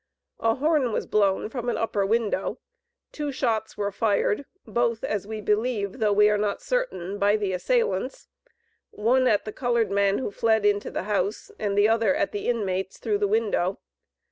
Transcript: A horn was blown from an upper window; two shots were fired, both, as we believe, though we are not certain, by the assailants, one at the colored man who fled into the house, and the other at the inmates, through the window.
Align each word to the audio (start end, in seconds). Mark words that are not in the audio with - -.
A 0.39 0.55
horn 0.55 0.91
was 0.91 1.05
blown 1.05 1.47
from 1.47 1.69
an 1.69 1.77
upper 1.77 2.03
window; 2.07 2.57
two 3.11 3.31
shots 3.31 3.77
were 3.77 3.91
fired, 3.91 4.45
both, 4.65 5.03
as 5.03 5.27
we 5.27 5.41
believe, 5.41 5.99
though 5.99 6.11
we 6.11 6.27
are 6.27 6.39
not 6.39 6.59
certain, 6.59 7.19
by 7.19 7.37
the 7.37 7.53
assailants, 7.53 8.27
one 8.89 9.27
at 9.27 9.45
the 9.45 9.53
colored 9.53 9.91
man 9.91 10.17
who 10.17 10.31
fled 10.31 10.65
into 10.65 10.89
the 10.89 11.03
house, 11.03 11.51
and 11.59 11.77
the 11.77 11.87
other 11.87 12.15
at 12.15 12.31
the 12.31 12.47
inmates, 12.47 12.97
through 12.97 13.19
the 13.19 13.27
window. 13.27 13.77